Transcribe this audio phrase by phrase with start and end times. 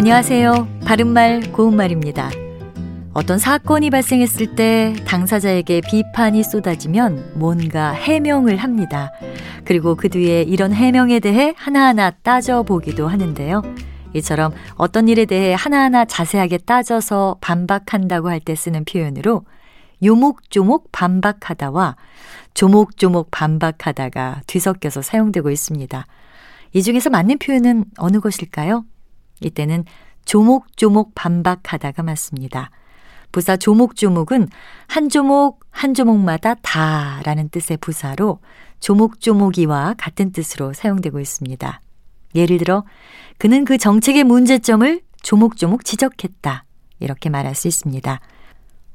[0.00, 0.66] 안녕하세요.
[0.86, 2.30] 바른말 고운말입니다.
[3.12, 9.12] 어떤 사건이 발생했을 때 당사자에게 비판이 쏟아지면 뭔가 해명을 합니다.
[9.66, 13.60] 그리고 그 뒤에 이런 해명에 대해 하나하나 따져보기도 하는데요.
[14.14, 19.44] 이처럼 어떤 일에 대해 하나하나 자세하게 따져서 반박한다고 할 때 쓰는 표현으로
[20.02, 21.96] 요목조목 반박하다와
[22.54, 26.06] 조목조목 반박하다가 뒤섞여서 사용되고 있습니다.
[26.72, 28.86] 이 중에서 맞는 표현은 어느 것일까요?
[29.40, 29.84] 이때는
[30.24, 32.70] 조목조목 반박하다가 맞습니다.
[33.32, 34.48] 부사 조목조목은
[34.86, 38.40] 한 조목 한 조목마다 다라는 뜻의 부사로
[38.80, 41.80] 조목조목이와 같은 뜻으로 사용되고 있습니다.
[42.34, 42.84] 예를 들어
[43.38, 46.64] 그는 그 정책의 문제점을 조목조목 지적했다.
[46.98, 48.20] 이렇게 말할 수 있습니다.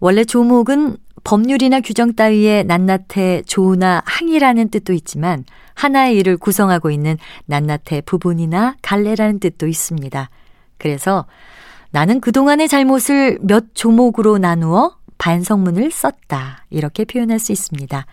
[0.00, 5.44] 원래 조목은 법률이나 규정 따위에 낱낱해 조나 항이라는 뜻도 있지만
[5.74, 7.16] 하나의 일을 구성하고 있는
[7.46, 10.30] 낱낱해 부분이나 갈래라는 뜻도 있습니다.
[10.78, 11.26] 그래서
[11.90, 16.64] 나는 그동안의 잘못을 몇 조목으로 나누어 반성문을 썼다.
[16.70, 18.06] 이렇게 표현할 수 있습니다.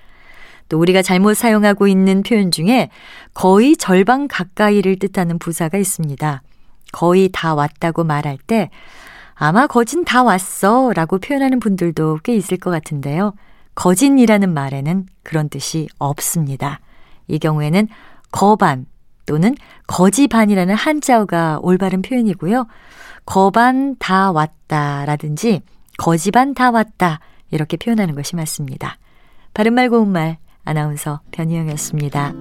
[0.68, 2.90] 또 우리가 잘못 사용하고 있는 표현 중에
[3.34, 6.44] 거의 절반 가까이를 뜻하는 부사가 있습니다.
[6.92, 8.70] 거의 다 왔다고 말할 때
[9.42, 13.34] 아마 거진 다 왔어 라고 표현하는 분들도 꽤 있을 것 같은데요.
[13.74, 16.82] 거진이라는 말에는 그런 뜻이 없습니다.
[17.30, 17.88] 이 경우에는
[18.32, 18.86] 거반
[19.26, 19.56] 또는
[19.88, 22.68] 거지반이라는 한자어가 올바른 표현이고요.
[23.26, 25.62] 거반 다 왔다 라든지
[25.98, 28.98] 거지반 다 왔다 이렇게 표현하는 것이 맞습니다.
[29.54, 32.34] 바른말 고운말 아나운서 변희영이었습니다.